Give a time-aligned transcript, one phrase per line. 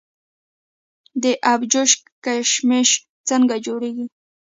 [1.23, 1.91] د ابجوش
[2.25, 2.89] کشمش
[3.29, 4.05] څنګه جوړیږي؟